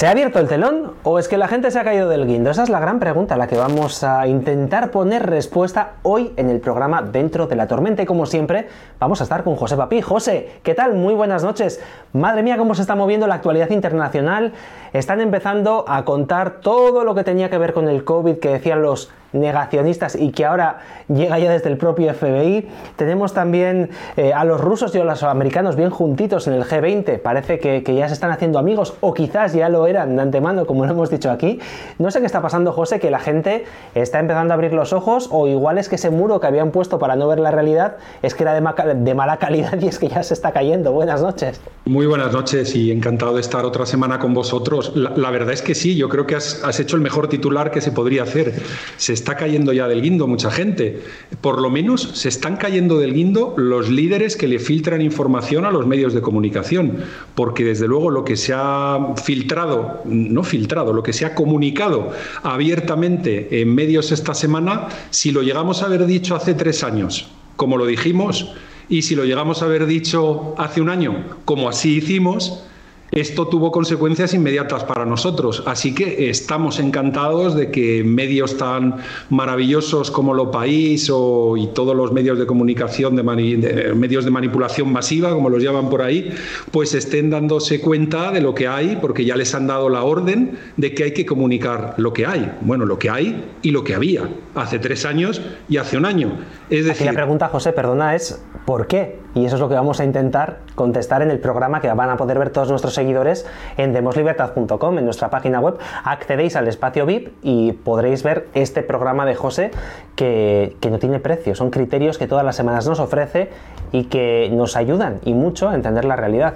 ¿Se 0.00 0.06
ha 0.06 0.12
abierto 0.12 0.38
el 0.38 0.48
telón 0.48 0.94
o 1.02 1.18
es 1.18 1.28
que 1.28 1.36
la 1.36 1.46
gente 1.46 1.70
se 1.70 1.78
ha 1.78 1.84
caído 1.84 2.08
del 2.08 2.26
guindo? 2.26 2.50
Esa 2.50 2.62
es 2.62 2.70
la 2.70 2.80
gran 2.80 3.00
pregunta 3.00 3.34
a 3.34 3.36
la 3.36 3.46
que 3.46 3.58
vamos 3.58 4.02
a 4.02 4.26
intentar 4.26 4.90
poner 4.90 5.26
respuesta 5.26 5.96
hoy 6.04 6.32
en 6.38 6.48
el 6.48 6.58
programa 6.58 7.02
Dentro 7.02 7.46
de 7.46 7.54
la 7.54 7.68
Tormenta. 7.68 8.02
Y 8.02 8.06
como 8.06 8.24
siempre, 8.24 8.66
vamos 8.98 9.20
a 9.20 9.24
estar 9.24 9.44
con 9.44 9.56
José 9.56 9.76
Papí. 9.76 10.00
José, 10.00 10.52
¿qué 10.62 10.74
tal? 10.74 10.94
Muy 10.94 11.12
buenas 11.12 11.44
noches. 11.44 11.82
Madre 12.14 12.42
mía, 12.42 12.56
cómo 12.56 12.74
se 12.74 12.80
está 12.80 12.94
moviendo 12.94 13.26
la 13.26 13.34
actualidad 13.34 13.68
internacional. 13.68 14.54
Están 14.92 15.20
empezando 15.20 15.84
a 15.86 16.04
contar 16.04 16.60
todo 16.60 17.04
lo 17.04 17.14
que 17.14 17.24
tenía 17.24 17.48
que 17.48 17.58
ver 17.58 17.72
con 17.72 17.88
el 17.88 18.04
COVID 18.04 18.38
que 18.38 18.48
decían 18.48 18.82
los 18.82 19.10
negacionistas 19.32 20.16
y 20.16 20.32
que 20.32 20.44
ahora 20.44 20.80
llega 21.08 21.38
ya 21.38 21.50
desde 21.50 21.68
el 21.68 21.76
propio 21.76 22.12
FBI. 22.12 22.68
Tenemos 22.96 23.32
también 23.32 23.90
eh, 24.16 24.32
a 24.32 24.44
los 24.44 24.60
rusos 24.60 24.94
y 24.94 24.98
a 24.98 25.04
los 25.04 25.22
americanos 25.22 25.76
bien 25.76 25.90
juntitos 25.90 26.46
en 26.48 26.54
el 26.54 26.64
G20. 26.64 27.20
Parece 27.20 27.58
que, 27.58 27.82
ya 27.94 28.08
se 28.08 28.14
están 28.14 28.30
haciendo 28.30 28.58
amigos 28.58 28.94
o 29.00 29.14
quizás 29.14 29.52
ya 29.52 29.68
lo 29.68 29.86
eran 29.86 30.16
de 30.16 30.22
antemano, 30.22 30.66
como 30.66 30.84
lo 30.84 30.92
hemos 30.92 31.10
dicho 31.10 31.30
aquí. 31.30 31.60
No 31.98 32.10
sé 32.10 32.20
qué 32.20 32.26
está 32.26 32.40
pasando, 32.40 32.72
José, 32.72 33.00
que 33.00 33.10
la 33.10 33.20
gente 33.20 33.64
está 33.94 34.18
empezando 34.18 34.52
a 34.52 34.54
abrir 34.54 34.72
los 34.72 34.92
ojos 34.92 35.28
o 35.30 35.46
igual 35.46 35.78
es 35.78 35.88
que 35.88 35.96
ese 35.96 36.10
muro 36.10 36.40
que 36.40 36.46
habían 36.46 36.70
puesto 36.70 36.98
para 36.98 37.16
no 37.16 37.28
ver 37.28 37.40
la 37.40 37.50
realidad 37.50 37.96
es 38.22 38.34
que 38.34 38.42
era 38.42 38.54
de 38.54 39.14
mala 39.14 39.36
calidad 39.36 39.80
y 39.80 39.86
es 39.86 39.98
que 39.98 40.08
ya 40.08 40.22
se 40.22 40.34
está 40.34 40.52
cayendo. 40.52 40.92
Buenas 40.92 41.22
noches. 41.22 41.60
Muy 41.84 42.06
buenas 42.06 42.32
noches 42.32 42.74
y 42.74 42.92
encantado 42.92 43.34
de 43.34 43.40
estar 43.40 43.64
otra 43.64 43.86
semana 43.86 44.18
con 44.18 44.34
vosotros. 44.34 44.79
La, 44.94 45.30
verdad 45.30 45.52
es 45.52 45.62
que 45.62 45.74
sí, 45.74 45.96
yo 45.96 46.08
creo 46.08 46.26
que 46.26 46.36
has, 46.36 46.62
has, 46.64 46.80
hecho 46.80 46.96
el 46.96 47.02
mejor 47.02 47.28
titular 47.28 47.70
que 47.70 47.80
se 47.80 47.92
podría 47.92 48.22
hacer. 48.22 48.54
Se 48.96 49.12
está 49.12 49.36
cayendo 49.36 49.72
ya 49.72 49.88
del 49.88 50.02
guindo 50.02 50.26
mucha 50.26 50.50
gente. 50.50 51.02
Por 51.40 51.60
lo 51.60 51.70
menos 51.70 52.02
se 52.14 52.28
están 52.28 52.56
cayendo 52.56 52.98
del 52.98 53.14
guindo 53.14 53.54
los 53.56 53.88
líderes 53.88 54.36
que 54.36 54.48
le 54.48 54.58
filtran 54.58 55.00
información 55.02 55.64
a 55.64 55.70
los 55.70 55.86
medios 55.86 56.14
de 56.14 56.20
comunicación, 56.20 56.98
porque 57.34 57.64
desde 57.64 57.86
luego 57.86 58.10
lo 58.10 58.24
que 58.24 58.36
se 58.36 58.52
ha 58.54 59.14
filtrado, 59.22 60.00
no 60.04 60.42
filtrado, 60.42 60.92
lo 60.92 61.02
que 61.02 61.12
se 61.12 61.24
ha 61.24 61.34
comunicado 61.34 62.12
abiertamente 62.42 63.60
en 63.60 63.74
medios 63.74 64.12
esta 64.12 64.34
semana, 64.34 64.88
si 65.10 65.32
lo 65.32 65.42
llegamos 65.42 65.82
a 65.82 65.86
haber 65.86 66.06
dicho 66.06 66.34
hace 66.34 66.54
tres 66.54 66.82
años, 66.82 67.28
como 67.56 67.76
lo 67.76 67.86
dijimos, 67.86 68.52
y 68.88 69.02
si 69.02 69.14
lo 69.14 69.24
llegamos 69.24 69.62
a 69.62 69.66
haber 69.66 69.86
dicho 69.86 70.54
hace 70.58 70.80
un 70.80 70.90
año, 70.90 71.24
como 71.44 71.68
así 71.68 71.98
hicimos, 71.98 72.64
esto 73.12 73.48
tuvo 73.48 73.72
consecuencias 73.72 74.34
inmediatas 74.34 74.84
para 74.84 75.04
nosotros, 75.04 75.62
así 75.66 75.94
que 75.94 76.30
estamos 76.30 76.78
encantados 76.78 77.56
de 77.56 77.70
que 77.70 78.04
medios 78.04 78.56
tan 78.56 78.96
maravillosos 79.30 80.10
como 80.10 80.34
Lo 80.34 80.50
País 80.50 81.10
o, 81.12 81.56
y 81.56 81.68
todos 81.68 81.96
los 81.96 82.12
medios 82.12 82.38
de 82.38 82.46
comunicación, 82.46 83.16
de, 83.16 83.22
mani, 83.22 83.56
de, 83.56 83.94
medios 83.94 84.24
de 84.24 84.30
manipulación 84.30 84.92
masiva, 84.92 85.32
como 85.32 85.50
los 85.50 85.62
llaman 85.62 85.90
por 85.90 86.02
ahí, 86.02 86.32
pues 86.70 86.94
estén 86.94 87.30
dándose 87.30 87.80
cuenta 87.80 88.30
de 88.30 88.40
lo 88.40 88.54
que 88.54 88.68
hay, 88.68 88.96
porque 89.00 89.24
ya 89.24 89.36
les 89.36 89.54
han 89.54 89.66
dado 89.66 89.88
la 89.88 90.02
orden 90.04 90.58
de 90.76 90.94
que 90.94 91.04
hay 91.04 91.12
que 91.12 91.26
comunicar 91.26 91.94
lo 91.96 92.12
que 92.12 92.26
hay. 92.26 92.52
Bueno, 92.60 92.86
lo 92.86 92.98
que 92.98 93.10
hay 93.10 93.44
y 93.62 93.70
lo 93.70 93.84
que 93.84 93.94
había 93.94 94.28
hace 94.54 94.78
tres 94.78 95.04
años 95.04 95.40
y 95.68 95.78
hace 95.78 95.96
un 95.96 96.04
año. 96.04 96.38
Es 96.68 96.84
decir, 96.84 97.08
Aquí 97.08 97.16
la 97.16 97.20
pregunta, 97.20 97.48
José, 97.48 97.72
perdona, 97.72 98.14
es 98.14 98.42
¿por 98.64 98.86
qué? 98.86 99.18
Y 99.34 99.44
eso 99.44 99.56
es 99.56 99.60
lo 99.60 99.68
que 99.68 99.74
vamos 99.74 100.00
a 100.00 100.04
intentar 100.04 100.60
contestar 100.74 101.22
en 101.22 101.30
el 101.30 101.38
programa 101.38 101.80
que 101.80 101.88
van 101.92 102.10
a 102.10 102.16
poder 102.16 102.38
ver 102.38 102.50
todos 102.50 102.68
nuestros 102.68 102.98
seguidores 103.00 103.46
en 103.78 103.94
demoslibertad.com, 103.94 104.98
en 104.98 105.04
nuestra 105.04 105.30
página 105.30 105.58
web. 105.60 105.76
Accedéis 106.04 106.54
al 106.56 106.68
espacio 106.68 107.06
VIP 107.06 107.28
y 107.42 107.72
podréis 107.72 108.22
ver 108.22 108.46
este 108.54 108.82
programa 108.82 109.24
de 109.24 109.34
José 109.34 109.70
que, 110.16 110.76
que 110.80 110.90
no 110.90 110.98
tiene 110.98 111.18
precio. 111.18 111.54
Son 111.54 111.70
criterios 111.70 112.18
que 112.18 112.26
todas 112.26 112.44
las 112.44 112.56
semanas 112.56 112.86
nos 112.86 113.00
ofrece 113.00 113.48
y 113.90 114.04
que 114.04 114.50
nos 114.52 114.76
ayudan 114.76 115.20
y 115.24 115.32
mucho 115.32 115.70
a 115.70 115.74
entender 115.74 116.04
la 116.04 116.16
realidad. 116.16 116.54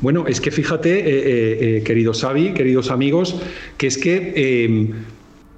Bueno, 0.00 0.26
es 0.26 0.40
que 0.40 0.50
fíjate, 0.50 1.00
eh, 1.00 1.76
eh, 1.78 1.82
queridos 1.82 2.22
Xavi, 2.22 2.54
queridos 2.54 2.90
amigos, 2.90 3.40
que 3.76 3.88
es 3.88 3.98
que 3.98 4.32
eh, 4.36 4.94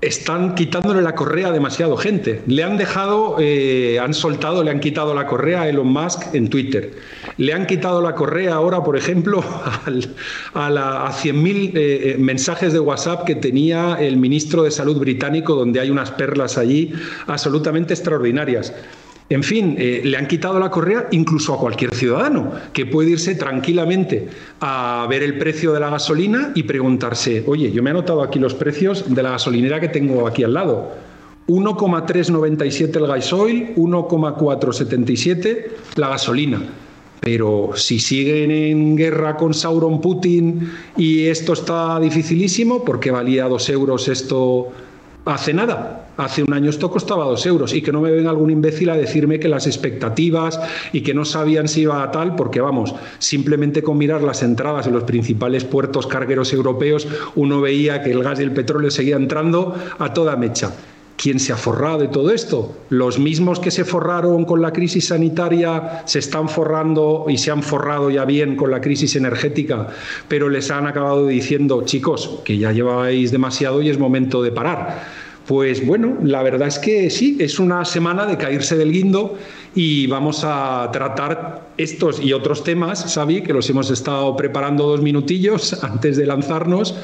están 0.00 0.54
quitándole 0.54 1.03
la 1.03 1.15
correa 1.15 1.48
a 1.48 1.53
demasiado 1.53 1.97
gente. 1.97 2.41
Le 2.47 2.65
han 2.65 2.77
dejado, 2.77 3.37
eh, 3.38 3.98
han 4.00 4.15
soltado, 4.15 4.65
le 4.65 4.71
han 4.71 4.81
quitado 4.81 5.15
la 5.15 5.27
correa 5.27 5.62
a 5.62 5.69
Elon 5.69 5.88
Musk 5.88 6.34
en 6.34 6.48
Twitter. 6.48 6.92
Le 7.40 7.54
han 7.54 7.66
quitado 7.66 8.02
la 8.02 8.14
correa 8.14 8.52
ahora, 8.52 8.84
por 8.84 8.98
ejemplo, 8.98 9.42
a, 10.54 10.68
la, 10.68 11.06
a 11.06 11.10
100.000 11.10 11.72
eh, 11.74 12.16
mensajes 12.18 12.74
de 12.74 12.80
WhatsApp 12.80 13.24
que 13.24 13.34
tenía 13.34 13.96
el 13.98 14.18
ministro 14.18 14.62
de 14.62 14.70
Salud 14.70 14.98
británico, 14.98 15.54
donde 15.54 15.80
hay 15.80 15.88
unas 15.88 16.10
perlas 16.10 16.58
allí 16.58 16.92
absolutamente 17.26 17.94
extraordinarias. 17.94 18.74
En 19.30 19.42
fin, 19.42 19.74
eh, 19.78 20.02
le 20.04 20.18
han 20.18 20.26
quitado 20.26 20.58
la 20.58 20.70
correa 20.70 21.08
incluso 21.12 21.54
a 21.54 21.58
cualquier 21.58 21.94
ciudadano 21.94 22.52
que 22.74 22.84
puede 22.84 23.12
irse 23.12 23.34
tranquilamente 23.36 24.28
a 24.60 25.06
ver 25.08 25.22
el 25.22 25.38
precio 25.38 25.72
de 25.72 25.80
la 25.80 25.88
gasolina 25.88 26.52
y 26.54 26.64
preguntarse, 26.64 27.44
oye, 27.46 27.72
yo 27.72 27.82
me 27.82 27.88
he 27.88 27.92
anotado 27.92 28.22
aquí 28.22 28.38
los 28.38 28.52
precios 28.52 29.14
de 29.14 29.22
la 29.22 29.30
gasolinera 29.30 29.80
que 29.80 29.88
tengo 29.88 30.26
aquí 30.26 30.44
al 30.44 30.52
lado. 30.52 30.92
1,397 31.46 32.98
el 32.98 33.06
gasoil, 33.06 33.72
1,477 33.76 35.70
la 35.96 36.10
gasolina. 36.10 36.60
Pero 37.20 37.70
si 37.75 37.98
siguen 37.98 38.50
en 38.50 38.97
guerra 38.97 39.36
con 39.36 39.53
Sauron 39.53 40.00
Putin 40.00 40.72
y 40.97 41.26
esto 41.26 41.53
está 41.53 42.00
dificilísimo, 42.00 42.84
¿por 42.84 42.98
qué 42.98 43.10
valía 43.10 43.47
dos 43.47 43.69
euros 43.69 44.08
esto 44.08 44.69
hace 45.25 45.53
nada. 45.53 46.09
Hace 46.16 46.42
un 46.42 46.53
año 46.53 46.70
esto 46.70 46.91
costaba 46.91 47.25
dos 47.25 47.44
euros 47.47 47.72
y 47.72 47.82
que 47.82 47.92
no 47.92 48.00
me 48.00 48.10
venga 48.10 48.30
algún 48.30 48.50
imbécil 48.50 48.91
a 48.91 48.97
decirme 48.97 49.41
que 49.41 49.48
las 49.48 49.66
expectativas 49.66 50.60
y 50.92 51.00
que 51.03 51.14
no 51.14 51.25
sabían 51.25 51.69
si 51.69 51.82
iba 51.82 52.03
a 52.03 52.10
tal, 52.10 52.36
porque 52.36 52.60
vamos, 52.60 52.94
simplemente 53.19 53.82
con 53.82 53.97
mirar 53.97 54.22
las 54.22 54.42
entradas 54.42 54.86
en 54.86 54.92
los 54.92 55.04
principales 55.04 55.64
puertos 55.64 56.06
cargueros 56.06 56.53
europeos, 56.53 57.09
uno 57.36 57.60
veía 57.60 58.03
que 58.03 58.10
el 58.10 58.22
gas 58.22 58.41
y 58.41 58.42
el 58.42 58.53
petróleo 58.53 58.91
seguían 58.91 59.22
entrando 59.22 59.75
a 59.98 60.12
toda 60.12 60.36
mecha. 60.36 60.72
¿Quién 61.20 61.38
se 61.38 61.53
ha 61.53 61.56
forrado 61.58 61.98
de 61.98 62.08
todo 62.08 62.31
esto? 62.31 62.75
Los 62.88 63.19
mismos 63.19 63.60
que 63.60 63.70
se 63.70 63.84
forraron 63.84 64.47
con 64.47 64.62
la 64.62 64.72
crisis 64.72 65.08
sanitaria 65.08 66.00
se 66.06 66.19
están 66.19 66.48
forrando 66.48 67.26
y 67.28 67.36
se 67.36 67.50
han 67.50 67.62
forrado 67.62 68.08
ya 68.08 68.25
bien 68.25 68.56
con 68.56 68.70
la 68.70 68.81
crisis 68.81 69.16
energética, 69.16 69.88
pero 70.28 70.48
les 70.48 70.70
han 70.70 70.86
acabado 70.86 71.26
diciendo, 71.26 71.82
chicos, 71.84 72.41
que 72.42 72.56
ya 72.56 72.72
lleváis 72.72 73.32
demasiado 73.32 73.82
y 73.82 73.91
es 73.91 73.98
momento 73.98 74.42
de 74.42 74.50
parar. 74.50 75.04
Pues 75.50 75.84
bueno, 75.84 76.16
la 76.22 76.44
verdad 76.44 76.68
es 76.68 76.78
que 76.78 77.10
sí, 77.10 77.36
es 77.40 77.58
una 77.58 77.84
semana 77.84 78.24
de 78.24 78.36
caerse 78.36 78.76
del 78.76 78.92
guindo 78.92 79.36
y 79.74 80.06
vamos 80.06 80.42
a 80.44 80.88
tratar 80.92 81.70
estos 81.76 82.20
y 82.20 82.32
otros 82.32 82.62
temas, 82.62 83.12
Xavi, 83.12 83.42
que 83.42 83.52
los 83.52 83.68
hemos 83.68 83.90
estado 83.90 84.36
preparando 84.36 84.86
dos 84.86 85.00
minutillos 85.00 85.82
antes 85.84 86.16
de 86.16 86.26
lanzarnos. 86.26 86.96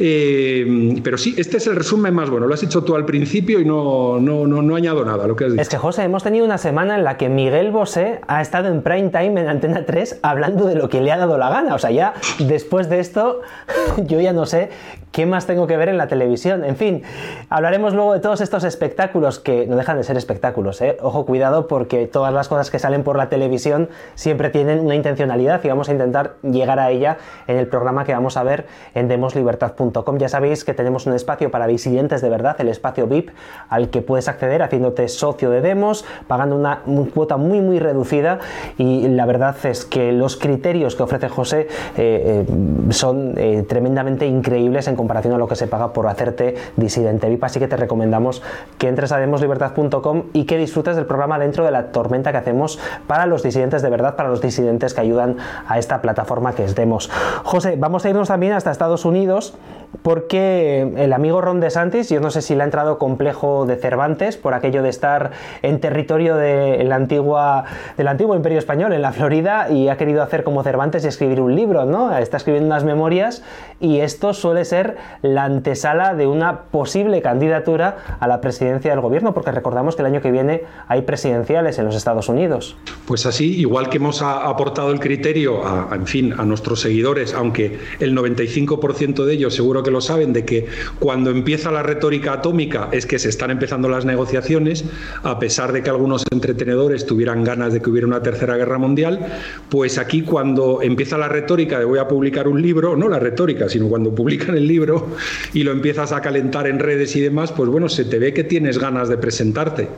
Eh, 0.00 1.00
pero 1.02 1.18
sí, 1.18 1.34
este 1.38 1.56
es 1.56 1.66
el 1.66 1.74
resumen 1.74 2.14
más 2.14 2.30
bueno. 2.30 2.46
Lo 2.46 2.54
has 2.54 2.62
hecho 2.62 2.84
tú 2.84 2.94
al 2.94 3.04
principio 3.04 3.58
y 3.58 3.64
no, 3.64 4.20
no, 4.20 4.46
no, 4.46 4.62
no 4.62 4.76
añado 4.76 5.04
nada 5.04 5.26
lo 5.26 5.34
que 5.34 5.46
has 5.46 5.50
dicho. 5.52 5.62
Es 5.62 5.68
que, 5.68 5.76
José, 5.76 6.04
hemos 6.04 6.22
tenido 6.22 6.44
una 6.44 6.58
semana 6.58 6.96
en 6.96 7.02
la 7.02 7.16
que 7.16 7.28
Miguel 7.28 7.72
Bosé 7.72 8.20
ha 8.28 8.40
estado 8.40 8.68
en 8.68 8.82
prime 8.82 9.10
time 9.10 9.40
en 9.40 9.48
Antena 9.48 9.86
3 9.86 10.20
hablando 10.22 10.66
de 10.66 10.76
lo 10.76 10.88
que 10.88 11.00
le 11.00 11.10
ha 11.10 11.16
dado 11.16 11.36
la 11.36 11.50
gana. 11.50 11.74
O 11.74 11.78
sea, 11.80 11.90
ya 11.90 12.14
después 12.38 12.88
de 12.88 13.00
esto, 13.00 13.40
yo 14.06 14.20
ya 14.20 14.32
no 14.32 14.46
sé 14.46 14.70
qué 15.10 15.26
más 15.26 15.46
tengo 15.46 15.66
que 15.66 15.76
ver 15.76 15.88
en 15.88 15.96
la 15.96 16.06
televisión. 16.06 16.64
En 16.64 16.76
fin, 16.76 17.02
hablaremos 17.48 17.87
luego 17.94 18.12
de 18.12 18.20
todos 18.20 18.40
estos 18.40 18.64
espectáculos 18.64 19.38
que 19.38 19.66
no 19.66 19.76
dejan 19.76 19.96
de 19.96 20.04
ser 20.04 20.16
espectáculos. 20.16 20.80
¿eh? 20.80 20.96
Ojo, 21.02 21.26
cuidado, 21.26 21.66
porque 21.66 22.06
todas 22.06 22.32
las 22.32 22.48
cosas 22.48 22.70
que 22.70 22.78
salen 22.78 23.02
por 23.02 23.16
la 23.16 23.28
televisión 23.28 23.88
siempre 24.14 24.50
tienen 24.50 24.80
una 24.80 24.94
intencionalidad 24.94 25.62
y 25.64 25.68
vamos 25.68 25.88
a 25.88 25.92
intentar 25.92 26.36
llegar 26.42 26.78
a 26.78 26.90
ella 26.90 27.18
en 27.46 27.56
el 27.56 27.66
programa 27.66 28.04
que 28.04 28.12
vamos 28.12 28.36
a 28.36 28.42
ver 28.42 28.66
en 28.94 29.08
demoslibertad.com. 29.08 30.18
Ya 30.18 30.28
sabéis 30.28 30.64
que 30.64 30.74
tenemos 30.74 31.06
un 31.06 31.14
espacio 31.14 31.50
para 31.50 31.66
disidentes 31.66 32.20
de 32.20 32.28
verdad, 32.28 32.56
el 32.58 32.68
espacio 32.68 33.06
VIP, 33.06 33.30
al 33.68 33.90
que 33.90 34.02
puedes 34.02 34.28
acceder 34.28 34.62
haciéndote 34.62 35.08
socio 35.08 35.50
de 35.50 35.60
Demos, 35.60 36.04
pagando 36.26 36.56
una 36.56 36.82
cuota 37.14 37.36
muy 37.36 37.60
muy 37.60 37.78
reducida 37.78 38.38
y 38.76 39.08
la 39.08 39.26
verdad 39.26 39.56
es 39.64 39.84
que 39.84 40.12
los 40.12 40.36
criterios 40.36 40.96
que 40.96 41.02
ofrece 41.02 41.28
José 41.28 41.68
eh, 41.96 42.46
eh, 42.46 42.92
son 42.92 43.34
eh, 43.36 43.64
tremendamente 43.68 44.26
increíbles 44.26 44.88
en 44.88 44.96
comparación 44.96 45.34
a 45.34 45.38
lo 45.38 45.48
que 45.48 45.56
se 45.56 45.66
paga 45.66 45.92
por 45.92 46.06
hacerte 46.06 46.54
disidente 46.76 47.28
VIP, 47.28 47.44
así 47.44 47.58
que 47.58 47.68
te 47.68 47.76
recomendamos 47.78 48.42
que 48.78 48.88
entres 48.88 49.12
a 49.12 49.18
demoslibertad.com 49.18 50.24
y 50.32 50.44
que 50.44 50.58
disfrutes 50.58 50.96
del 50.96 51.06
programa 51.06 51.38
dentro 51.38 51.64
de 51.64 51.70
la 51.70 51.92
tormenta 51.92 52.32
que 52.32 52.38
hacemos 52.38 52.78
para 53.06 53.26
los 53.26 53.42
disidentes 53.42 53.82
de 53.82 53.90
verdad, 53.90 54.16
para 54.16 54.28
los 54.28 54.40
disidentes 54.40 54.94
que 54.94 55.00
ayudan 55.00 55.36
a 55.66 55.78
esta 55.78 56.02
plataforma 56.02 56.54
que 56.54 56.64
es 56.64 56.74
Demos. 56.74 57.10
José, 57.44 57.76
vamos 57.78 58.04
a 58.04 58.10
irnos 58.10 58.28
también 58.28 58.52
hasta 58.52 58.70
Estados 58.70 59.04
Unidos 59.04 59.54
porque 60.02 60.92
el 60.96 61.12
amigo 61.12 61.40
Ron 61.40 61.60
DeSantis, 61.60 62.08
yo 62.08 62.20
no 62.20 62.30
sé 62.30 62.42
si 62.42 62.54
le 62.54 62.62
ha 62.62 62.64
entrado 62.64 62.98
complejo 62.98 63.66
de 63.66 63.76
Cervantes 63.76 64.36
por 64.36 64.54
aquello 64.54 64.82
de 64.82 64.88
estar 64.88 65.32
en 65.62 65.80
territorio 65.80 66.36
de 66.36 66.84
la 66.84 66.96
antigua, 66.96 67.64
del 67.96 68.08
antiguo 68.08 68.34
imperio 68.34 68.58
español, 68.58 68.92
en 68.92 69.02
la 69.02 69.12
Florida, 69.12 69.70
y 69.70 69.88
ha 69.88 69.96
querido 69.96 70.22
hacer 70.22 70.44
como 70.44 70.62
Cervantes 70.62 71.04
y 71.04 71.08
escribir 71.08 71.40
un 71.40 71.54
libro, 71.54 71.84
¿no? 71.84 72.16
Está 72.16 72.36
escribiendo 72.36 72.66
unas 72.66 72.84
memorias 72.84 73.42
y 73.80 74.00
esto 74.00 74.34
suele 74.34 74.64
ser 74.64 74.96
la 75.22 75.44
antesala 75.44 76.14
de 76.14 76.26
una 76.26 76.62
posible 76.62 77.22
candidatura 77.22 77.96
a 78.20 78.26
la 78.28 78.40
presidencia 78.40 78.90
del 78.90 79.00
gobierno, 79.00 79.34
porque 79.34 79.52
recordamos 79.52 79.96
que 79.96 80.02
el 80.02 80.06
año 80.06 80.20
que 80.20 80.30
viene 80.30 80.64
hay 80.86 81.02
presidenciales 81.02 81.78
en 81.78 81.86
los 81.86 81.96
Estados 81.96 82.28
Unidos. 82.28 82.76
Pues 83.06 83.26
así, 83.26 83.58
igual 83.58 83.88
que 83.88 83.98
hemos 83.98 84.22
aportado 84.22 84.90
el 84.90 85.00
criterio, 85.00 85.66
a, 85.66 85.94
en 85.94 86.06
fin, 86.06 86.34
a 86.36 86.44
nuestros 86.44 86.80
seguidores, 86.80 87.34
aunque 87.34 87.78
el 88.00 88.16
95% 88.16 89.24
de 89.24 89.32
ellos 89.34 89.54
seguro 89.54 89.77
que 89.82 89.90
lo 89.90 90.00
saben, 90.00 90.32
de 90.32 90.44
que 90.44 90.66
cuando 90.98 91.30
empieza 91.30 91.70
la 91.70 91.82
retórica 91.82 92.34
atómica 92.34 92.88
es 92.92 93.06
que 93.06 93.18
se 93.18 93.28
están 93.28 93.50
empezando 93.50 93.88
las 93.88 94.04
negociaciones, 94.04 94.84
a 95.22 95.38
pesar 95.38 95.72
de 95.72 95.82
que 95.82 95.90
algunos 95.90 96.24
entretenedores 96.30 97.06
tuvieran 97.06 97.44
ganas 97.44 97.72
de 97.72 97.80
que 97.80 97.90
hubiera 97.90 98.06
una 98.06 98.22
tercera 98.22 98.56
guerra 98.56 98.78
mundial, 98.78 99.26
pues 99.68 99.98
aquí 99.98 100.22
cuando 100.22 100.82
empieza 100.82 101.18
la 101.18 101.28
retórica 101.28 101.78
de 101.78 101.84
voy 101.84 101.98
a 101.98 102.08
publicar 102.08 102.48
un 102.48 102.60
libro, 102.60 102.96
no 102.96 103.08
la 103.08 103.18
retórica, 103.18 103.68
sino 103.68 103.88
cuando 103.88 104.14
publican 104.14 104.56
el 104.56 104.66
libro 104.66 105.08
y 105.52 105.64
lo 105.64 105.72
empiezas 105.72 106.12
a 106.12 106.20
calentar 106.20 106.66
en 106.66 106.78
redes 106.78 107.14
y 107.16 107.20
demás, 107.20 107.52
pues 107.52 107.68
bueno, 107.68 107.88
se 107.88 108.04
te 108.04 108.18
ve 108.18 108.32
que 108.32 108.44
tienes 108.44 108.78
ganas 108.78 109.08
de 109.08 109.18
presentarte 109.18 109.88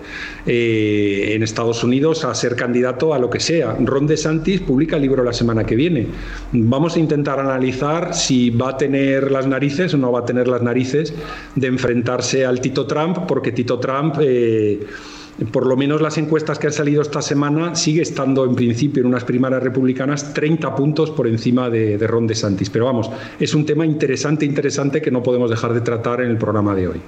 eh, 0.47 1.33
en 1.35 1.43
Estados 1.43 1.85
Unidos 1.85 2.25
a 2.25 2.35
ser 2.35 2.57
candidato 2.57 3.15
a 3.15 3.19
lo 3.19 3.31
que 3.31 3.41
sea. 3.41 3.77
Ron 3.81 4.07
DeSantis 4.07 4.61
publica 4.61 4.97
el 4.97 5.03
libro 5.03 5.25
la 5.25 5.33
semana 5.33 5.65
que 5.65 5.77
viene. 5.77 6.07
Vamos 6.53 6.97
a 6.97 6.99
intentar 6.99 7.41
analizar 7.41 8.15
si 8.15 8.51
va 8.51 8.71
a 8.71 8.77
tener 8.77 9.31
las 9.31 9.47
narices 9.47 9.70
no 9.99 10.13
va 10.13 10.21
a 10.21 10.25
tener 10.25 10.49
las 10.49 10.63
narices 10.63 11.15
de 11.55 11.67
enfrentarse 11.67 12.45
al 12.45 12.61
Tito 12.61 12.87
Trump, 12.87 13.19
porque 13.27 13.53
Tito 13.53 13.79
Trump... 13.79 14.17
Eh, 14.21 14.81
por 15.53 15.67
lo 15.67 15.75
menos 15.75 16.03
las 16.03 16.19
encuestas 16.19 16.59
que 16.59 16.67
han 16.67 16.73
salido 16.75 17.01
esta 17.01 17.23
semana, 17.23 17.75
sigue 17.75 18.03
estando 18.03 18.45
en 18.45 18.55
principio 18.55 19.01
en 19.01 19.07
unas 19.07 19.25
primarias 19.25 19.63
republicanas 19.63 20.35
30 20.35 20.75
puntos 20.77 21.11
por 21.13 21.27
encima 21.27 21.71
de, 21.71 21.97
de 21.97 22.07
Ron 22.07 22.27
DeSantis. 22.27 22.69
Pero 22.69 22.85
vamos, 22.85 23.11
es 23.39 23.55
un 23.55 23.65
tema 23.65 23.87
interesante, 23.87 24.45
interesante 24.45 25.01
que 25.01 25.11
no 25.11 25.23
podemos 25.23 25.49
dejar 25.49 25.73
de 25.73 25.81
tratar 25.81 26.21
en 26.21 26.31
el 26.31 26.37
programa 26.37 26.75
de 26.75 26.89
hoy. 26.89 27.01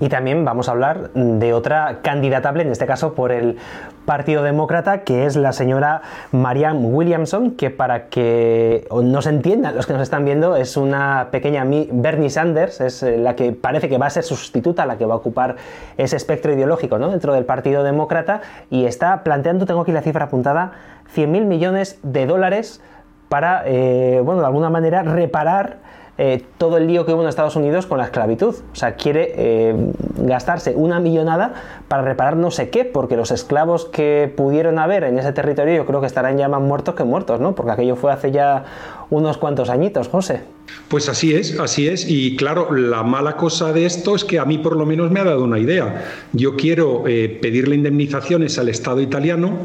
Y 0.00 0.08
también 0.08 0.44
vamos 0.44 0.68
a 0.68 0.72
hablar 0.72 1.10
de 1.14 1.52
otra 1.52 1.98
candidatable, 2.02 2.62
en 2.62 2.70
este 2.70 2.86
caso 2.86 3.14
por 3.14 3.32
el 3.32 3.58
Partido 4.04 4.42
Demócrata, 4.42 5.04
que 5.04 5.26
es 5.26 5.36
la 5.36 5.52
señora 5.52 6.02
Marianne 6.32 6.86
Williamson, 6.86 7.52
que 7.52 7.70
para 7.70 8.08
que 8.08 8.88
nos 8.90 9.26
entiendan 9.26 9.76
los 9.76 9.86
que 9.86 9.92
nos 9.92 10.02
están 10.02 10.24
viendo, 10.24 10.56
es 10.56 10.76
una 10.76 11.28
pequeña 11.30 11.64
Bernie 11.64 12.30
Sanders, 12.30 12.80
es 12.80 13.02
eh, 13.02 13.18
la 13.18 13.36
que 13.36 13.52
parece 13.52 13.88
que 13.88 13.98
va 13.98 14.06
a 14.06 14.10
ser 14.10 14.24
sustituta, 14.24 14.86
la 14.86 14.98
que 14.98 15.04
va 15.04 15.14
a 15.14 15.16
ocupar 15.18 15.56
ese 15.96 16.16
espectro 16.16 16.52
ideológico 16.52 16.98
¿no? 16.98 17.10
dentro 17.10 17.34
del 17.34 17.44
Partido 17.44 17.82
Demócrata, 17.82 18.40
y 18.70 18.86
está 18.86 19.22
planteando, 19.22 19.66
tengo 19.66 19.82
aquí 19.82 19.92
la 19.92 20.02
cifra 20.02 20.24
apuntada, 20.24 20.72
100.000 21.14 21.44
millones 21.44 21.98
de 22.02 22.26
dólares 22.26 22.80
para, 23.28 23.62
eh, 23.66 24.20
bueno, 24.24 24.40
de 24.40 24.46
alguna 24.46 24.70
manera 24.70 25.02
reparar 25.02 25.78
eh, 26.22 26.42
todo 26.58 26.76
el 26.76 26.86
lío 26.86 27.06
que 27.06 27.14
hubo 27.14 27.22
en 27.22 27.30
Estados 27.30 27.56
Unidos 27.56 27.86
con 27.86 27.96
la 27.96 28.04
esclavitud. 28.04 28.54
O 28.54 28.76
sea, 28.76 28.94
quiere 28.94 29.32
eh, 29.36 29.74
gastarse 30.18 30.74
una 30.76 31.00
millonada 31.00 31.54
para 31.88 32.02
reparar 32.02 32.36
no 32.36 32.50
sé 32.50 32.68
qué, 32.68 32.84
porque 32.84 33.16
los 33.16 33.30
esclavos 33.30 33.86
que 33.86 34.30
pudieron 34.36 34.78
haber 34.78 35.04
en 35.04 35.18
ese 35.18 35.32
territorio 35.32 35.76
yo 35.76 35.86
creo 35.86 36.02
que 36.02 36.06
estarán 36.06 36.36
ya 36.36 36.46
más 36.46 36.60
muertos 36.60 36.94
que 36.94 37.04
muertos, 37.04 37.40
¿no? 37.40 37.54
Porque 37.54 37.72
aquello 37.72 37.96
fue 37.96 38.12
hace 38.12 38.32
ya 38.32 38.66
unos 39.08 39.38
cuantos 39.38 39.70
añitos, 39.70 40.08
José. 40.08 40.42
Pues 40.88 41.08
así 41.08 41.34
es, 41.34 41.58
así 41.58 41.88
es. 41.88 42.04
Y 42.06 42.36
claro, 42.36 42.70
la 42.70 43.02
mala 43.02 43.38
cosa 43.38 43.72
de 43.72 43.86
esto 43.86 44.14
es 44.14 44.26
que 44.26 44.38
a 44.38 44.44
mí 44.44 44.58
por 44.58 44.76
lo 44.76 44.84
menos 44.84 45.10
me 45.10 45.20
ha 45.20 45.24
dado 45.24 45.42
una 45.42 45.58
idea. 45.58 46.04
Yo 46.34 46.54
quiero 46.54 47.04
eh, 47.08 47.38
pedirle 47.40 47.76
indemnizaciones 47.76 48.58
al 48.58 48.68
Estado 48.68 49.00
italiano 49.00 49.56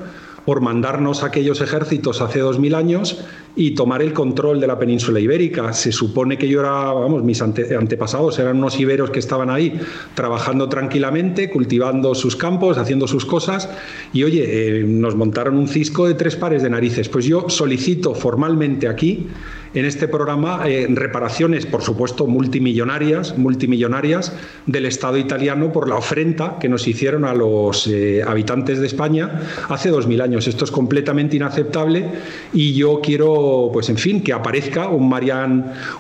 por 0.46 0.62
mandarnos 0.62 1.24
aquellos 1.24 1.60
ejércitos 1.60 2.22
hace 2.22 2.40
dos 2.40 2.60
mil 2.60 2.76
años 2.76 3.26
y 3.56 3.72
tomar 3.72 4.02
el 4.02 4.14
control 4.14 4.60
de 4.60 4.68
la 4.68 4.78
península 4.78 5.20
ibérica. 5.20 5.74
Se 5.74 5.92
supone 5.92 6.38
que 6.38 6.48
yo 6.48 6.60
era, 6.60 6.72
vamos, 6.72 7.24
mis 7.24 7.42
antepasados 7.42 8.38
eran 8.40 8.58
unos 8.58 8.80
iberos 8.80 9.10
que 9.10 9.20
estaban 9.20 9.50
ahí 9.50 9.80
trabajando 10.14 10.68
tranquilamente, 10.70 11.50
cultivando 11.50 12.16
sus 12.16 12.36
campos, 12.36 12.78
haciendo 12.78 13.08
sus 13.08 13.26
cosas 13.26 13.70
y 14.14 14.24
oye, 14.24 14.80
eh, 14.80 14.84
nos 14.84 15.16
montaron 15.16 15.58
un 15.58 15.68
cisco 15.68 16.08
de 16.08 16.16
tres 16.16 16.36
pares 16.36 16.64
de 16.64 16.70
narices. 16.70 17.10
Pues 17.10 17.26
yo 17.26 17.50
solicito 17.50 18.14
formalmente 18.14 18.88
aquí 18.88 19.28
en 19.76 19.86
este 19.86 20.08
programa 20.08 20.64
eh, 20.66 20.88
reparaciones, 20.90 21.66
por 21.66 21.82
supuesto, 21.82 22.28
multimillonarias, 22.28 23.38
multimillonarias 23.38 24.34
del 24.66 24.86
Estado 24.86 25.18
italiano 25.18 25.72
por 25.72 25.88
la 25.88 25.96
ofrenda 25.96 26.58
que 26.60 26.68
nos 26.68 26.88
hicieron 26.88 27.26
a 27.26 27.34
los 27.34 27.88
eh, 27.88 28.24
habitantes 28.26 28.80
de 28.80 28.88
España 28.88 29.42
hace 29.70 29.90
dos 29.90 30.08
mil 30.08 30.22
años. 30.22 30.48
Esto 30.48 30.66
es 30.66 30.72
completamente 30.72 31.36
inaceptable 31.36 32.06
y 32.54 32.74
yo 32.74 33.00
quiero, 33.02 33.70
pues 33.72 33.90
en 33.90 33.98
fin, 33.98 34.22
que 34.22 34.34
aparezca 34.34 34.90
un 34.90 35.06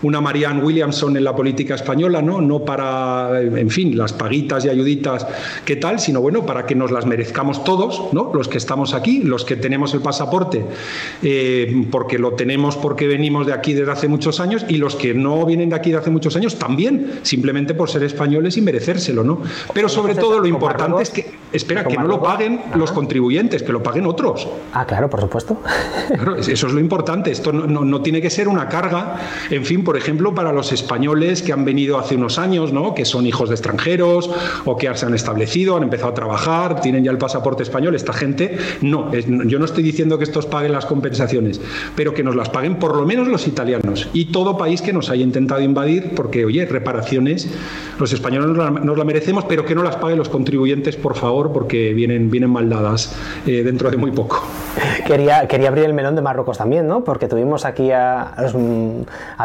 una 0.01 0.21
Marianne 0.21 0.63
Williamson 0.63 1.15
en 1.15 1.23
la 1.23 1.35
política 1.35 1.75
española, 1.75 2.21
¿no? 2.21 2.41
No 2.41 2.65
para, 2.65 3.41
en 3.41 3.69
fin, 3.69 3.97
las 3.97 4.13
paguitas 4.13 4.65
y 4.65 4.69
ayuditas, 4.69 5.25
¿qué 5.63 5.75
tal? 5.75 5.99
Sino 5.99 6.21
bueno, 6.21 6.45
para 6.45 6.65
que 6.65 6.75
nos 6.75 6.91
las 6.91 7.05
merezcamos 7.05 7.63
todos, 7.63 8.13
¿no? 8.13 8.31
Los 8.33 8.47
que 8.47 8.57
estamos 8.57 8.93
aquí, 8.93 9.21
los 9.21 9.45
que 9.45 9.55
tenemos 9.55 9.93
el 9.93 10.01
pasaporte, 10.01 10.65
eh, 11.23 11.85
porque 11.91 12.17
lo 12.17 12.33
tenemos 12.33 12.75
porque 12.77 13.07
venimos 13.07 13.47
de 13.47 13.53
aquí 13.53 13.64
aquí 13.65 13.73
desde 13.73 13.91
hace 13.91 14.07
muchos 14.07 14.39
años 14.39 14.63
y 14.69 14.77
los 14.77 14.95
que 14.95 15.15
no 15.15 15.43
vienen 15.43 15.69
de 15.69 15.75
aquí 15.75 15.89
de 15.89 15.97
hace 15.97 16.11
muchos 16.11 16.35
años 16.35 16.59
también, 16.59 17.19
simplemente 17.23 17.73
por 17.73 17.89
ser 17.89 18.03
españoles 18.03 18.57
y 18.57 18.61
merecérselo, 18.61 19.23
¿no? 19.23 19.41
Pero 19.73 19.89
sobre 19.89 20.13
todo 20.13 20.39
lo 20.39 20.45
importante 20.45 21.01
es 21.01 21.09
que, 21.09 21.31
espera, 21.51 21.83
que 21.83 21.97
no 21.97 22.07
lo 22.07 22.21
paguen 22.21 22.61
los 22.75 22.91
contribuyentes, 22.91 23.63
que 23.63 23.71
lo 23.71 23.81
paguen 23.81 24.05
otros. 24.05 24.47
Ah, 24.71 24.85
claro, 24.85 25.09
por 25.09 25.19
supuesto. 25.21 25.59
eso 26.47 26.67
es 26.67 26.73
lo 26.73 26.79
importante. 26.79 27.31
Esto 27.31 27.51
no, 27.51 27.83
no, 27.83 28.01
tiene 28.01 28.21
que 28.21 28.29
ser 28.29 28.47
una 28.47 28.69
carga, 28.69 29.15
en 29.49 29.65
fin, 29.65 29.83
por 29.83 29.97
ejemplo, 29.97 30.35
para 30.35 30.53
los 30.53 30.71
españoles 30.71 31.41
que 31.41 31.51
han 31.51 31.65
venido 31.65 31.97
hace 31.97 32.15
unos 32.15 32.37
años, 32.37 32.71
¿no? 32.71 32.93
Que 32.93 33.03
son 33.03 33.25
hijos 33.25 33.49
de 33.49 33.55
extranjeros 33.55 34.29
o 34.65 34.77
que 34.77 34.93
se 34.95 35.07
han 35.07 35.15
establecido, 35.15 35.75
han 35.75 35.83
empezado 35.83 36.11
a 36.11 36.13
trabajar, 36.13 36.81
tienen 36.81 37.03
ya 37.03 37.09
el 37.09 37.17
pasaporte 37.17 37.63
español. 37.63 37.95
Esta 37.95 38.13
gente, 38.13 38.59
no, 38.81 39.11
yo 39.11 39.57
no 39.57 39.65
estoy 39.65 39.81
diciendo 39.81 40.19
que 40.19 40.23
estos 40.23 40.45
paguen 40.45 40.71
las 40.71 40.85
compensaciones, 40.85 41.59
pero 41.95 42.13
que 42.13 42.21
nos 42.21 42.35
las 42.35 42.49
paguen 42.49 42.75
por 42.77 42.95
lo 42.95 43.07
menos 43.07 43.27
los 43.27 43.44
italianos 43.47 44.09
y 44.13 44.25
todo 44.25 44.57
país 44.57 44.81
que 44.81 44.93
nos 44.93 45.09
haya 45.09 45.23
intentado 45.23 45.61
invadir, 45.61 46.11
porque, 46.15 46.45
oye, 46.45 46.65
reparaciones, 46.65 47.49
los 47.99 48.13
españoles 48.13 48.49
nos 48.49 48.97
la, 48.97 49.03
merecemos, 49.05 49.45
pero 49.45 49.65
que 49.65 49.75
no 49.75 49.83
las 49.83 49.95
paguen 49.97 50.17
los 50.17 50.29
contribuyentes, 50.29 50.95
por 50.95 51.15
favor, 51.15 51.51
porque 51.51 51.93
vienen, 51.93 52.29
vienen 52.29 52.49
mal 52.49 52.69
dadas 52.69 53.15
eh, 53.45 53.63
dentro 53.63 53.91
de 53.91 53.97
muy 53.97 54.11
poco. 54.11 54.43
Quería, 55.05 55.47
quería 55.47 55.67
abrir 55.67 55.85
el 55.85 55.93
melón 55.93 56.15
de 56.15 56.23
Marruecos 56.23 56.57
también, 56.57 56.87
¿no? 56.87 57.03
Porque 57.03 57.27
tuvimos 57.27 57.63
aquí 57.63 57.91
a, 57.91 58.33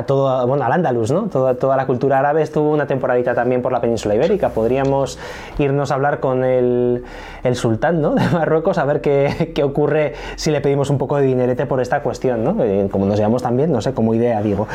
todo, 0.06 0.46
bueno, 0.46 0.64
al 0.64 0.72
Andalus, 0.72 1.12
¿no? 1.12 1.24
Toda, 1.26 1.54
toda 1.54 1.76
la 1.76 1.86
cultura 1.86 2.18
árabe 2.18 2.40
estuvo 2.40 2.70
una 2.70 2.86
temporadita 2.86 3.34
también 3.34 3.60
por 3.60 3.70
la 3.70 3.82
península 3.82 4.14
ibérica. 4.14 4.48
Podríamos 4.48 5.18
irnos 5.58 5.90
a 5.90 5.96
hablar 5.96 6.18
con 6.18 6.44
el, 6.44 7.04
el 7.44 7.56
sultán, 7.56 8.00
¿no? 8.00 8.14
De 8.14 8.26
Marruecos 8.30 8.78
a 8.78 8.86
ver 8.86 9.02
qué, 9.02 9.52
qué, 9.54 9.62
ocurre 9.62 10.14
si 10.36 10.50
le 10.50 10.62
pedimos 10.62 10.88
un 10.88 10.96
poco 10.96 11.18
de 11.18 11.26
dinerete 11.26 11.66
por 11.66 11.82
esta 11.82 12.00
cuestión, 12.02 12.42
¿no? 12.42 12.64
Eh, 12.64 12.88
como 12.90 13.04
nos 13.04 13.18
llamamos 13.18 13.42
también, 13.42 13.70
no 13.70 13.82
sé, 13.82 13.92
como 13.92 14.14
idea, 14.14 14.40
digo. 14.40 14.66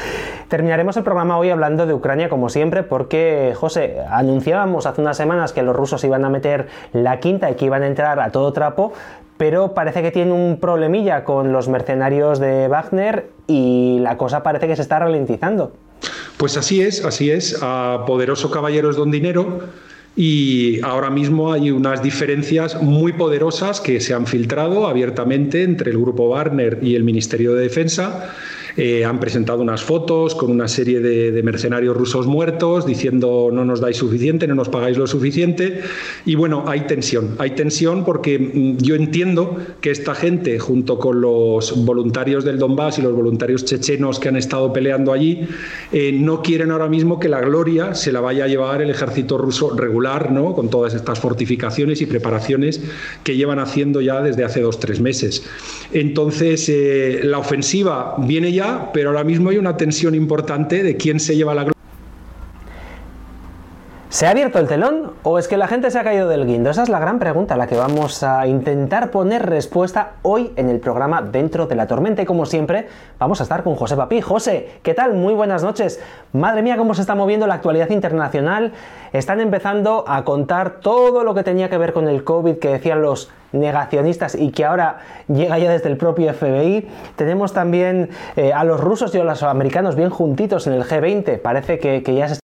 Terminaremos 0.50 0.96
el 0.98 1.04
programa 1.04 1.40
hoy 1.40 1.50
hablando 1.50 1.88
de 1.88 1.96
Ucrania, 1.96 2.30
como 2.30 2.50
siempre, 2.50 2.84
porque, 2.84 3.54
José, 3.56 4.04
anunciábamos 4.12 4.86
hace 4.86 5.02
unas 5.02 5.18
semanas 5.18 5.52
que 5.52 5.64
los 5.64 5.76
rusos 5.76 6.04
iban 6.04 6.24
a 6.26 6.30
meter 6.30 6.68
la 6.94 7.20
quinta 7.20 7.50
y 7.50 7.56
que 7.56 7.66
iban 7.66 7.82
a 7.82 7.88
entrar 7.88 8.20
a 8.20 8.30
todo 8.30 8.54
trapo, 8.54 8.94
pero 9.38 9.74
parece 9.74 10.02
que 10.02 10.12
tiene 10.12 10.32
un 10.32 10.60
problemilla 10.60 11.24
con 11.24 11.52
los 11.52 11.68
mercenarios 11.68 12.40
de 12.40 12.68
Wagner 12.68 13.30
y 13.48 14.00
la 14.00 14.18
cosa 14.18 14.44
parece 14.44 14.68
que 14.68 14.76
se 14.76 14.82
está 14.82 15.00
ralentizando. 15.00 15.74
Pues 16.38 16.58
así 16.58 16.82
es, 16.82 17.04
así 17.04 17.32
es. 17.32 17.58
A 17.62 18.04
poderoso 18.06 18.52
caballero 18.52 18.90
es 18.90 18.96
don 18.96 19.12
dinero. 19.12 19.62
Y 20.18 20.80
ahora 20.82 21.10
mismo 21.10 21.52
hay 21.52 21.72
unas 21.72 22.02
diferencias 22.02 22.82
muy 22.82 23.12
poderosas 23.12 23.82
que 23.82 24.00
se 24.00 24.14
han 24.14 24.28
filtrado 24.28 24.88
abiertamente 24.88 25.64
entre 25.64 25.92
el 25.92 25.98
grupo 25.98 26.30
Wagner 26.30 26.80
y 26.82 26.96
el 26.96 27.04
Ministerio 27.04 27.54
de 27.54 27.64
Defensa 27.64 28.34
Eh, 28.78 29.06
han 29.06 29.20
presentado 29.20 29.62
unas 29.62 29.84
fotos 29.84 30.36
con 30.36 30.52
una 30.52 30.68
serie 30.68 31.00
de, 31.00 31.44
mercenarios 31.44 31.96
rusos 31.96 32.28
muertos 32.28 32.86
diciendo 32.86 33.50
no 33.52 33.64
nos 33.66 33.80
dais 33.80 33.98
suficiente, 33.98 34.48
no 34.48 34.56
nos 34.56 34.70
pagáis 34.70 34.98
lo 34.98 35.08
suficiente. 35.08 35.82
Y 36.26 36.36
bueno, 36.36 36.66
hay 36.68 36.82
tensión. 36.82 37.36
Hay 37.38 37.52
tensión 37.52 38.04
porque 38.04 38.40
mm, 38.40 38.78
yo 38.78 38.96
entiendo 38.96 39.58
que 39.82 39.92
esta 39.92 40.16
gente, 40.16 40.60
junto 40.60 40.98
con 40.98 41.22
los 41.22 41.86
voluntarios 41.86 42.44
del 42.44 42.58
Donbass 42.58 43.00
y 43.00 43.02
los 43.02 43.14
voluntarios 43.14 43.64
chechenos 43.66 44.20
que 44.20 44.30
han 44.30 44.36
estado 44.36 44.74
peleando 44.74 45.14
allí, 45.14 45.48
eh, 45.92 46.12
no 46.12 46.42
quieren 46.42 46.72
ahora 46.72 46.90
mismo 46.90 47.20
que 47.20 47.30
la 47.30 47.42
gloria 47.42 47.94
se 47.96 48.12
la 48.12 48.22
vaya 48.22 48.46
a 48.46 48.48
llevar 48.48 48.82
el 48.82 48.90
ejército 48.90 49.38
ruso 49.38 49.76
regular, 49.76 50.32
¿no? 50.32 50.54
con 50.54 50.70
todas 50.70 50.94
estas 50.94 51.20
fortificaciones 51.20 52.02
y 52.02 52.06
preparaciones 52.06 52.82
que 53.24 53.36
llevan 53.36 53.60
haciendo 53.60 54.02
ya 54.02 54.22
desde 54.22 54.44
hace 54.44 54.62
dos, 54.62 54.80
tres 54.80 55.00
meses. 55.00 55.44
Entonces, 55.94 56.68
eh, 56.70 57.22
la 57.24 57.38
ofensiva 57.38 58.16
viene 58.20 58.52
ya, 58.52 58.65
pero 58.94 59.10
ahora 59.10 59.24
mismo 59.24 59.50
hay 59.50 59.58
una 59.58 59.78
tensión 59.78 60.16
importante 60.16 60.84
de 60.84 60.98
quién 60.98 61.20
se 61.20 61.36
lleva 61.36 61.54
la 61.54 61.64
gloria. 61.64 61.76
¿Se 64.16 64.26
ha 64.26 64.30
abierto 64.30 64.60
el 64.60 64.68
telón 64.70 65.12
o 65.24 65.38
es 65.38 65.50
que 65.50 65.58
la 65.58 65.68
gente 65.68 65.92
se 65.92 66.00
ha 66.00 66.04
caído 66.06 66.30
del 66.30 66.46
guindo? 66.46 66.70
Esa 66.70 66.84
es 66.84 66.88
la 66.88 67.00
gran 67.00 67.20
pregunta 67.20 67.56
a 67.56 67.58
la 67.58 67.68
que 67.68 67.76
vamos 67.76 68.24
a 68.24 68.48
intentar 68.48 69.12
poner 69.12 69.46
respuesta 69.46 70.14
hoy 70.22 70.54
en 70.56 70.70
el 70.70 70.80
programa 70.80 71.22
Dentro 71.22 71.68
de 71.68 71.76
la 71.76 71.86
Tormenta. 71.86 72.22
Y 72.22 72.26
como 72.26 72.46
siempre, 72.46 72.88
vamos 73.20 73.42
a 73.42 73.44
estar 73.44 73.62
con 73.62 73.76
José 73.76 73.98
Papí. 73.98 74.22
José, 74.22 74.80
¿qué 74.84 74.94
tal? 74.94 75.16
Muy 75.16 75.34
buenas 75.34 75.64
noches. 75.64 76.00
Madre 76.32 76.62
mía, 76.62 76.78
cómo 76.78 76.94
se 76.94 77.02
está 77.02 77.14
moviendo 77.14 77.46
la 77.46 77.56
actualidad 77.56 77.90
internacional. 77.90 78.72
Están 79.12 79.42
empezando 79.42 80.06
a 80.08 80.24
contar 80.24 80.80
todo 80.80 81.26
lo 81.26 81.36
que 81.36 81.44
tenía 81.44 81.70
que 81.70 81.78
ver 81.78 81.92
con 81.92 82.08
el 82.08 82.24
COVID 82.24 82.56
que 82.56 82.70
decían 82.70 83.02
los 83.02 83.30
negacionistas 83.56 84.36
y 84.36 84.52
que 84.52 84.66
ahora 84.66 84.98
llega 85.28 85.58
ya 85.60 85.72
desde 85.72 85.90
el 85.90 85.98
propio 85.98 86.34
FBI. 86.34 86.88
Tenemos 87.16 87.54
también 87.54 88.10
eh, 88.36 88.52
a 88.54 88.64
los 88.64 88.80
rusos 88.80 89.14
y 89.14 89.20
a 89.20 89.24
los 89.24 89.44
americanos 89.44 89.96
bien 89.96 90.10
juntitos 90.10 90.68
en 90.68 90.74
el 90.74 90.84
G20. 90.84 91.40
Parece 91.40 91.80
que, 91.80 92.04
que 92.04 92.16
ya 92.16 92.28
se 92.28 92.34